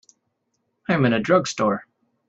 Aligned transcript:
I'm 0.89 1.05
in 1.05 1.13
a 1.13 1.19
drugstore. 1.19 1.85